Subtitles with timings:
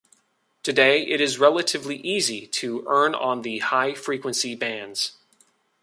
[0.63, 5.11] Today it is relatively easy to earn on the high frequency bands.